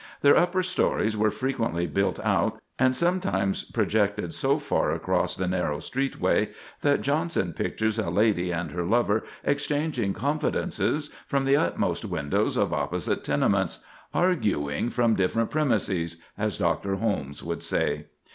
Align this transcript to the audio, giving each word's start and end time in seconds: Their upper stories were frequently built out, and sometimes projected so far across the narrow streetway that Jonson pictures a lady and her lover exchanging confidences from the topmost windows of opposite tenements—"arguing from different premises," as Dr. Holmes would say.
Their 0.21 0.35
upper 0.35 0.63
stories 0.63 1.15
were 1.15 1.29
frequently 1.29 1.85
built 1.85 2.19
out, 2.21 2.59
and 2.79 2.95
sometimes 2.95 3.63
projected 3.65 4.33
so 4.33 4.57
far 4.57 4.91
across 4.93 5.35
the 5.35 5.47
narrow 5.47 5.77
streetway 5.77 6.49
that 6.81 7.01
Jonson 7.03 7.53
pictures 7.53 7.99
a 7.99 8.09
lady 8.09 8.49
and 8.49 8.71
her 8.71 8.83
lover 8.83 9.23
exchanging 9.43 10.13
confidences 10.13 11.11
from 11.27 11.45
the 11.45 11.53
topmost 11.53 12.03
windows 12.05 12.57
of 12.57 12.73
opposite 12.73 13.23
tenements—"arguing 13.23 14.89
from 14.89 15.13
different 15.13 15.51
premises," 15.51 16.17
as 16.35 16.57
Dr. 16.57 16.95
Holmes 16.95 17.43
would 17.43 17.61
say. 17.61 18.07